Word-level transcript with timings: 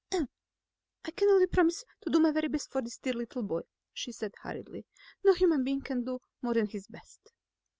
"I 1.05 1.11
can 1.15 1.29
only 1.29 1.45
promise 1.45 1.85
to 2.01 2.09
do 2.09 2.19
my 2.19 2.31
very 2.31 2.47
best 2.47 2.71
for 2.71 2.81
this 2.81 2.97
dear 2.97 3.13
little 3.13 3.43
boy," 3.43 3.61
she 3.93 4.11
said 4.11 4.33
hurriedly. 4.41 4.87
"No 5.23 5.35
human 5.35 5.63
being 5.63 5.81
can 5.81 6.03
do 6.03 6.19
more 6.41 6.55
than 6.55 6.65
his 6.69 6.87
best." 6.87 7.31